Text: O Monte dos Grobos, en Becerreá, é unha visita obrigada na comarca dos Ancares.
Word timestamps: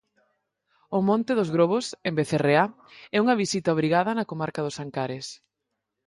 O 0.97 0.99
Monte 1.09 1.31
dos 1.39 1.49
Grobos, 1.55 1.85
en 2.07 2.13
Becerreá, 2.19 2.65
é 3.15 3.17
unha 3.23 3.39
visita 3.43 3.73
obrigada 3.75 4.11
na 4.17 4.27
comarca 4.31 4.61
dos 4.65 4.79
Ancares. 4.85 5.27